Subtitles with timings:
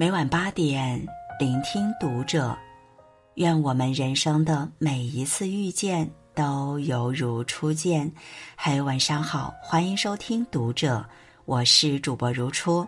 [0.00, 1.04] 每晚八点，
[1.40, 2.56] 聆听读者。
[3.34, 8.08] 愿我们人生的每一次遇见都犹如初见。
[8.54, 11.04] 嗨，晚上好，欢迎收听读者，
[11.46, 12.86] 我是主播如初。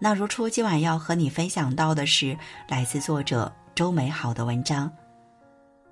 [0.00, 2.36] 那如初今晚要和你分享到的是
[2.66, 4.90] 来自作者周美好的文章。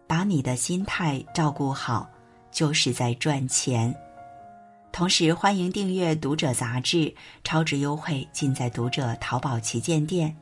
[0.08, 2.10] 把你的心态照顾好，
[2.50, 3.94] 就是在赚钱。
[4.92, 7.14] 同时，欢迎订阅《读者》杂志，
[7.44, 10.36] 超值优惠尽在《读者》淘宝旗舰店。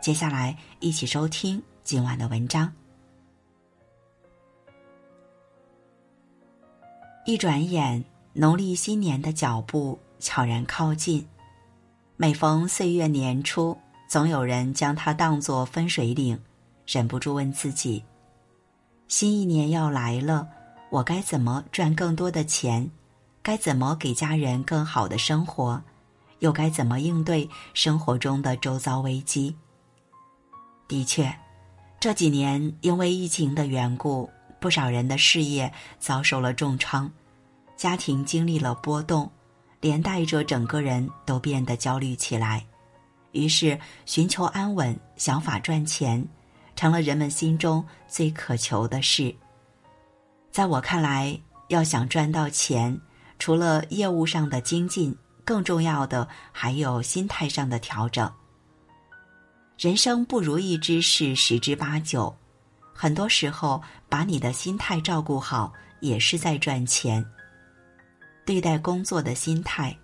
[0.00, 2.70] 接下来，一起收听今晚的文章。
[7.24, 11.26] 一转眼，农历新年的脚步悄然靠近。
[12.16, 16.38] 每逢岁月年初，总有人将它当作分水岭，
[16.84, 18.04] 忍不住问自己：
[19.06, 20.46] 新一年要来了，
[20.90, 22.90] 我该怎么赚更多的钱？
[23.42, 25.82] 该怎么给家人更好的生活？
[26.38, 29.54] 又该怎么应对生活中的周遭危机？
[30.88, 31.32] 的确，
[32.00, 37.10] 这几年因为疫情的缘故，不少人的事业遭受了重创，
[37.76, 39.30] 家庭经历了波动，
[39.80, 42.64] 连带着整个人都变得焦虑起来。
[43.32, 46.24] 于是，寻求安稳、想法赚钱，
[46.76, 49.34] 成了人们心中最渴求的事。
[50.50, 51.36] 在我看来，
[51.68, 53.00] 要想赚到钱，
[53.42, 55.12] 除了业务上的精进，
[55.44, 58.32] 更重要的还有心态上的调整。
[59.76, 62.32] 人生不如意之事十之八九，
[62.94, 67.26] 很多时候把你的心态照顾好，也是在赚钱。
[68.44, 69.98] 对待工作的心态，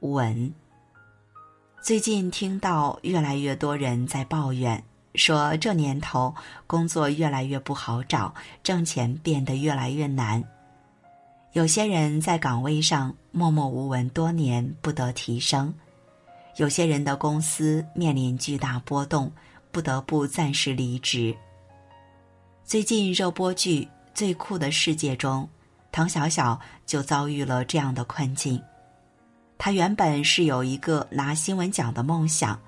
[0.00, 0.52] 稳。
[1.80, 4.82] 最近听到越来越多人在抱怨，
[5.14, 6.34] 说这年头
[6.66, 10.42] 工作越来越不好找，挣钱变得越来越难。
[11.52, 15.70] 有些人在岗位上默默无闻多年，不得提升；
[16.56, 19.30] 有些人的公司面临巨大波动，
[19.70, 21.36] 不得不暂时离职。
[22.64, 23.82] 最近热播剧
[24.14, 25.46] 《最酷的世界》中，
[25.90, 28.58] 唐小小就遭遇了这样的困境。
[29.58, 32.58] 他原本是有一个拿新闻奖的梦想，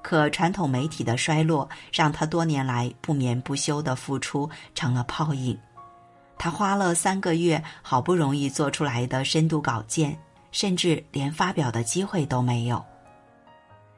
[0.00, 5.58] 可传统媒体的衰落让他多年来不眠不休的付出成了泡影。
[6.38, 10.16] 他花了三个月，好不容易做出来的深度稿件，
[10.52, 12.82] 甚至连发表的机会都没有。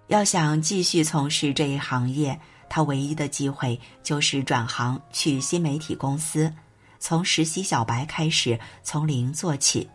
[0.09, 6.53] 要想继续从事这一行业，他唯一的机会就是转行去新媒体公司，
[6.99, 9.89] 从实习小白开始，从零做起。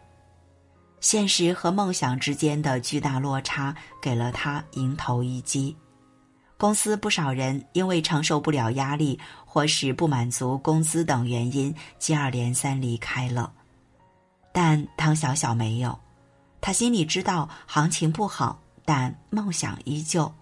[1.01, 5.75] 现实和梦想之间的巨大落差，给了他迎头一击。
[6.57, 13.51] 公司不少人因为承受不了压力，或是不满足工资等原因，接二连三离开了。
[14.53, 15.99] 但汤小小没有，
[16.61, 20.33] 他心里知道行情不好，但梦想依旧。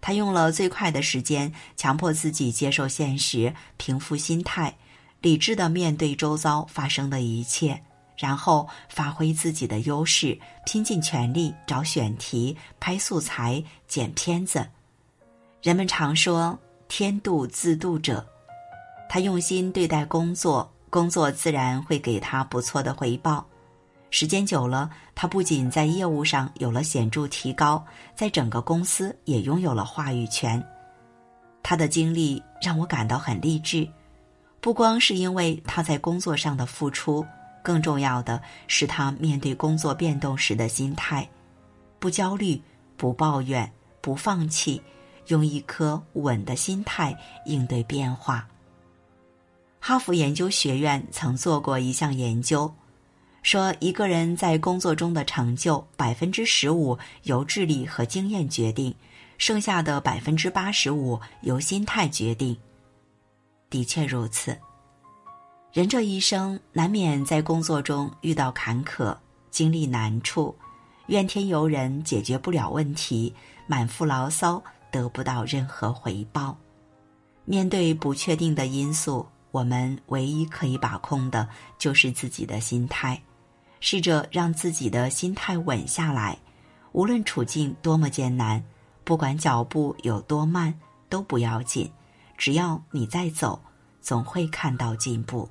[0.00, 4.76] 他用了最快的时间，强迫自己接受现实，平复心态，
[5.20, 7.80] 理智的面对周遭发生的一切，
[8.16, 14.68] 然后发挥自己的优势，拼尽全力找选题、拍素材、剪片子。
[15.66, 16.56] 人们常说
[16.86, 18.24] “天妒自妒者”，
[19.10, 23.44] 他用心对待工作，工作自然会给他不错的回报。
[24.08, 27.84] 时间久了，他不仅在业务上有了显著提高，
[28.14, 30.64] 在整个公司也拥有了话语权。
[31.64, 33.88] 他的经历让我感到很励志，
[34.60, 37.26] 不光是因为他在工作上的付出，
[37.60, 41.28] 更重要的是他面对工作变动时的心态：
[41.98, 42.62] 不焦虑，
[42.96, 43.68] 不抱怨，
[44.00, 44.80] 不放弃。
[45.28, 48.46] 用一颗稳的心态应对变化。
[49.78, 52.72] 哈佛研究学院曾做过一项研究，
[53.42, 58.92] 说一个人在工作中的成就，百分之十五由智力和经验决定，
[59.38, 62.56] 剩下的百分之八十五由心态决定。
[63.70, 64.56] 的确如此，
[65.72, 69.16] 人这一生难免在工作中遇到坎坷，
[69.50, 70.52] 经历难处，
[71.06, 73.32] 怨天尤人，解决不了问题，
[73.68, 74.60] 满腹牢骚。
[74.96, 76.56] 得不到任何回报。
[77.44, 81.46] 面对不确定的因素，我们唯一可以把控的
[81.78, 83.20] 就是自己的心态。
[83.78, 86.38] 试着让自己的心态稳下来，
[86.92, 88.64] 无论处境多么艰难，
[89.04, 90.72] 不管脚步有多慢，
[91.10, 91.92] 都不要紧。
[92.38, 93.60] 只要你在走，
[94.00, 95.48] 总会看到进步。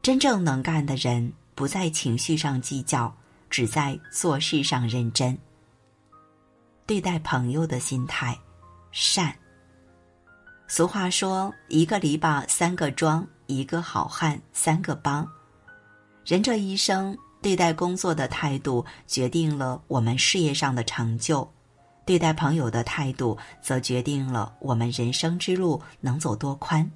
[0.00, 3.14] 真正能干的人，不在情绪上计较，
[3.50, 5.38] 只在做事上认真。
[6.86, 8.38] 对待朋友的心态，
[8.92, 9.34] 善。
[10.68, 15.28] 俗话说：“一个篱笆三个桩，一个好汉三个帮。”
[16.24, 21.48] 人这一生对待工作的态度，决定了我们事业上的成就。
[22.04, 26.88] 对待朋友的态度，则决定了我们人生之路能走多宽。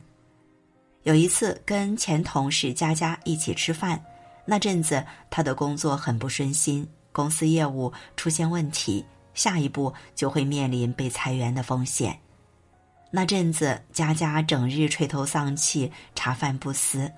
[1.02, 4.00] 有一次跟前同事佳佳一起吃饭，
[4.44, 9.04] 那阵子她的工作很不顺心，公司业务出现问题，
[9.40, 12.20] 下一步就会面临被裁员的风险。
[13.10, 17.10] 那阵子佳佳整日垂头丧气，茶饭不思。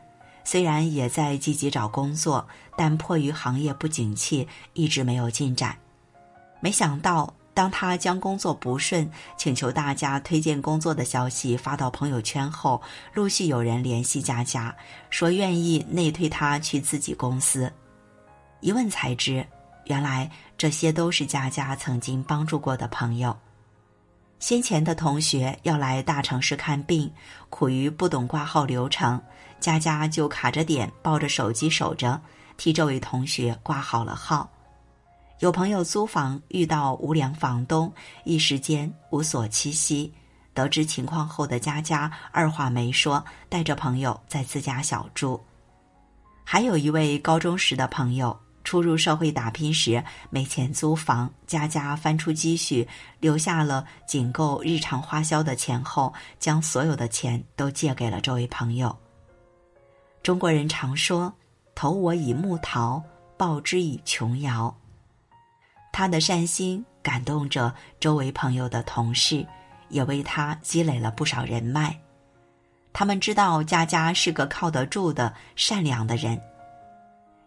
[0.44, 2.46] 虽然也在积极找工作，
[2.76, 5.76] 但迫于行业不景气，一直没有进展。
[6.60, 12.80] 没想到，当他将工作不顺、请求大家推荐工作的消息发到朋友圈后，
[13.12, 14.72] 陆续有人联系佳佳，
[15.10, 17.72] 说愿意内推他去自己公司。
[18.60, 19.44] 一问才知，
[19.86, 23.36] 原来这些都是佳佳曾经帮助过的朋友。
[24.38, 27.12] 先前的同学要来大城市看病，
[27.48, 29.22] 苦于不懂挂号流程，
[29.60, 32.20] 佳佳就卡着点，抱着手机守着，
[32.56, 34.50] 替这位同学挂好了号。
[35.38, 37.92] 有朋友租房遇到无良房东，
[38.24, 40.12] 一时间无所栖息。
[40.54, 45.40] 得知情况后的佳佳二话没说，带着朋友在自家小住。
[46.44, 48.36] 还有一位高中时的朋友。
[48.64, 52.86] 初入社会打拼时没钱租房，佳佳翻出积蓄，
[53.20, 58.96] 留下了仅够日常花销的钱后，将所有的钱都借给了这位朋友。
[60.22, 61.32] 中国人常说
[61.74, 63.02] ：“投我以木桃，
[63.36, 64.74] 报之以琼瑶。”
[65.92, 69.46] 他的善心感动着周围朋友的同事，
[69.88, 71.98] 也为他积累了不少人脉。
[72.94, 76.40] 他们知道佳佳是个靠得住的、善良的人。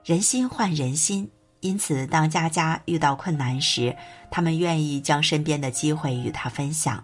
[0.05, 1.27] 人心换人心，
[1.61, 3.97] 因此当佳佳遇到困难时，
[4.29, 7.03] 他们愿意将身边的机会与他分享，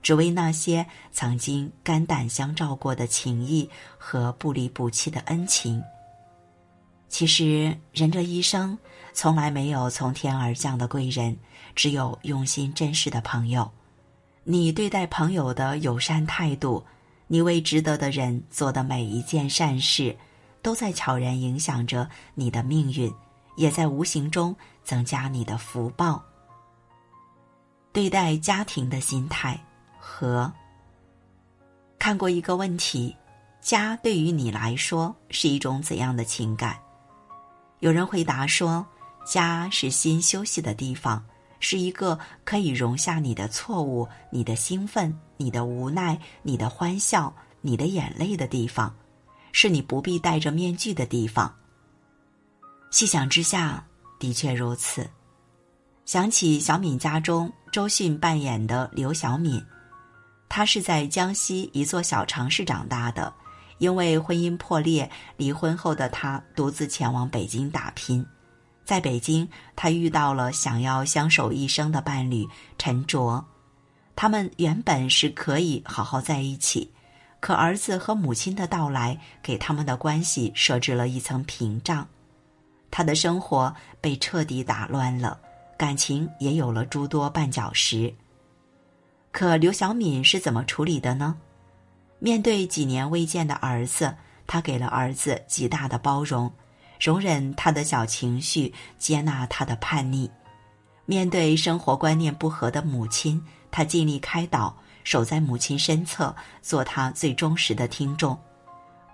[0.00, 5.82] 只为那些曾经肝胆相照过的情谊和不离不弃的恩情。
[7.08, 8.78] 其实，人这一生
[9.12, 11.36] 从来没有从天而降的贵人，
[11.74, 13.68] 只有用心珍视的朋友。
[14.44, 16.86] 你对待朋友的友善态度，
[17.26, 20.16] 你为值得的人做的每一件善事。
[20.68, 23.10] 都在悄然影响着你的命运，
[23.56, 24.54] 也在无形中
[24.84, 26.22] 增加你的福报。
[27.90, 29.58] 对待家庭的心态
[29.98, 30.52] 和
[31.98, 33.16] 看过一个问题：
[33.62, 36.78] 家对于你来说是一种怎样的情感？
[37.78, 38.86] 有人回答说，
[39.24, 41.24] 家是心休息的地方，
[41.60, 48.94] 是一个可以容下你的错误、你的兴奋、你的无奈、你的欢笑、你的眼泪的地方。
[49.60, 51.52] 是你不必戴着面具的地方。
[52.92, 53.84] 细想之下，
[54.16, 55.04] 的确如此。
[56.04, 59.60] 想起小敏家中周迅扮演的刘小敏，
[60.48, 63.34] 她是在江西一座小城市长大的，
[63.78, 68.24] 因为婚姻破裂，离婚后的她独自前往北京打拼。
[68.84, 72.46] 在北京，她遇到了想要相守一生的伴侣
[72.78, 73.44] 陈卓，
[74.14, 76.88] 他们原本是可以好好在一起。
[77.40, 82.06] 可儿子和母亲的到来，给他们的关系设置了一层屏障，
[82.90, 85.38] 他的生活被彻底打乱了，
[85.76, 88.12] 感情也有了诸多绊脚石。
[89.30, 91.36] 可刘小敏是怎么处理的呢？
[92.18, 94.12] 面对几年未见的儿子，
[94.46, 96.52] 他给了儿子极大的包容，
[97.00, 100.28] 容忍他的小情绪，接纳他的叛逆；
[101.06, 103.40] 面对生活观念不合的母亲，
[103.70, 104.76] 他尽力开导。
[105.04, 108.38] 守在母亲身侧，做她最忠实的听众。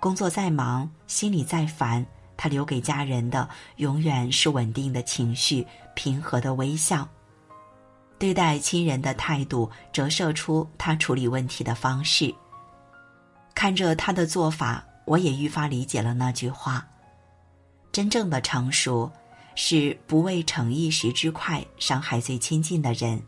[0.01, 2.05] 工作再忙，心里再烦，
[2.37, 7.09] 他留给家人的永远是稳定的情绪、平和的微笑。
[8.19, 12.35] 对待亲人的态度，折射出他处理问题的方式。
[13.55, 16.87] 看着他的做法，我也愈发理解了那句话：
[17.91, 19.11] 真正的成熟，
[19.55, 23.23] 是不为逞一时之快伤害最亲近的人。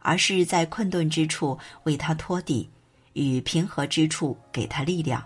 [0.00, 2.68] 而是在困顿之处为他托底，
[3.12, 5.22] 与平和之处给他力量。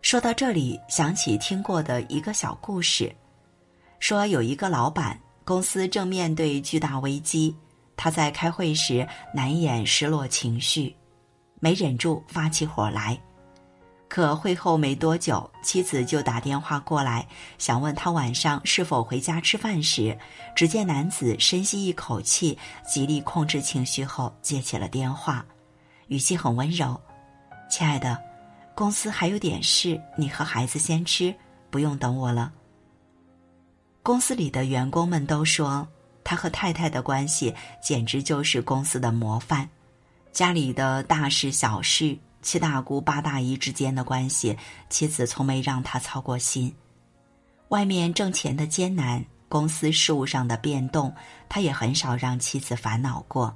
[0.00, 3.14] 说到这里，想起听过的一个小故事，
[3.98, 7.54] 说有一个老板，公司正面对巨大危机，
[7.96, 10.94] 他在开会时难掩失落情绪，
[11.60, 13.20] 没忍住发起火来。
[14.08, 20.18] 可会后没多久，妻子就打电话过来，想问他晚上是否回家吃饭时，
[20.56, 25.44] 只见男子深吸一口气，极力控制情绪后接起了电话，
[26.06, 26.98] 语气很温柔
[27.70, 28.18] ：“亲爱的，
[28.74, 31.34] 公司还有点事，你和孩子先吃，
[31.70, 32.50] 不用等我了。”
[34.02, 35.86] 公司里的员工们都说，
[36.24, 39.68] 他和太太的关系简直就是公司的模范，
[40.32, 42.16] 家里的大事小事。
[42.40, 44.56] 七大姑八大姨之间的关系，
[44.88, 46.74] 妻子从没让他操过心。
[47.68, 51.14] 外面挣钱的艰难，公司事务上的变动，
[51.48, 53.54] 他也很少让妻子烦恼过。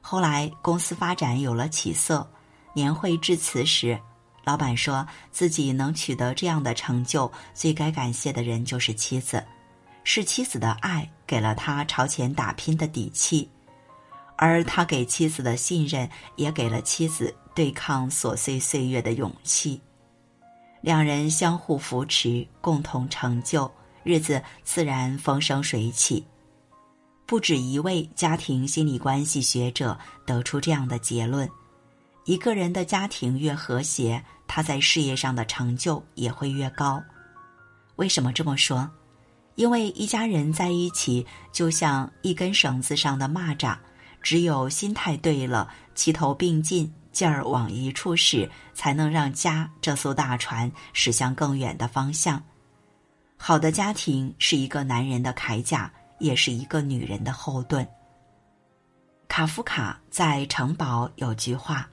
[0.00, 2.26] 后来公司发展有了起色，
[2.72, 4.00] 年会致辞时，
[4.44, 9.44] 老板说自己能取得这样的成就，最该感谢的人就是妻子，
[10.04, 13.46] 是妻子的爱给了他朝前打拼的底气，
[14.38, 19.80] 而他给妻子的信任也给了妻子对抗琐碎岁月的勇气。
[20.80, 23.70] 两人相互扶持，共同成就，
[24.04, 26.24] 日子自然风生水起。
[27.26, 31.50] 不止一位家庭心理关系学者得出这样的结论：
[32.24, 37.02] 一个人的家庭越和谐，他在事业上的成就也会越高。
[37.96, 38.88] 为什么这么说？
[39.56, 43.76] 因为一家人在一起就像一根绳子上的蚂蚱，
[44.22, 46.92] 只有心态对了，齐头并进。
[47.10, 52.40] 劲儿往一处使，才能让家这艘大船驶向更远的方向。
[53.36, 57.84] 好的家庭是一个男人的铠甲，也是一个女人的后盾。
[59.26, 61.90] 卡夫卡在《城堡》有句话：“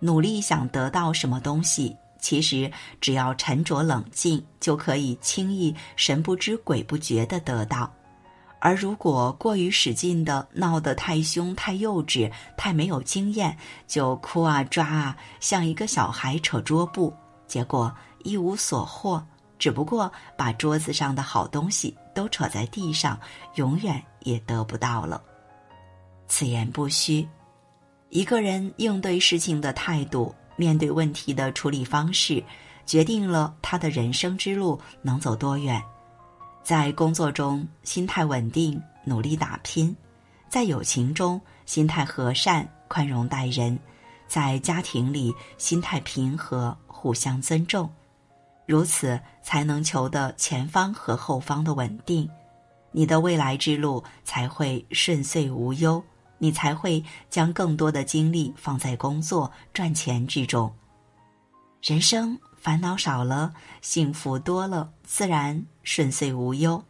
[0.00, 7.92] 努力想得到什么东西，其实只要沉着冷静，就可以轻易神不知鬼不觉的得到。”
[8.60, 17.14] 而如果过于使劲的闹得太凶、太幼稚、太没有经验，就哭啊抓啊，像一个小孩扯桌布，
[17.46, 19.24] 结果一无所获，
[19.58, 23.18] 只不过把桌子上的好东西都扯在地上，
[23.54, 25.22] 永远也得不到了。
[26.26, 27.26] 此言不虚，
[28.10, 32.42] 一个人应对事情的态度、面对问题的处理方式，
[32.84, 35.82] 决定了他的人生之路能走多远。
[36.68, 39.90] 在工作中心态稳定，努力打拼；
[40.50, 43.74] 在友情中心态和善，宽容待人；
[44.26, 47.90] 在家庭里心态平和，互相尊重。
[48.66, 52.28] 如此才能求得前方和后方的稳定，
[52.92, 56.04] 你的未来之路才会顺遂无忧，
[56.36, 60.70] 你才会将更多的精力放在工作赚钱之中。
[61.82, 62.38] 人生。
[62.60, 66.82] 烦恼少了，幸福多了，自然顺遂无忧。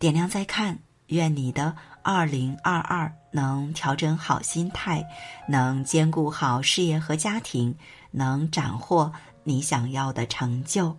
[0.00, 5.08] 点亮再看，愿你的二零二二能调整好心态，
[5.48, 7.72] 能兼顾好事业和家庭，
[8.10, 9.10] 能斩获
[9.44, 10.94] 你想要的成就。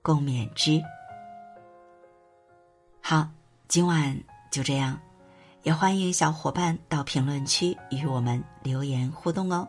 [0.00, 0.82] 共勉之。
[3.02, 3.28] 好，
[3.68, 4.18] 今晚
[4.50, 4.98] 就这样，
[5.62, 9.68] 也欢迎小伙伴到评论区与我们留言互动哦。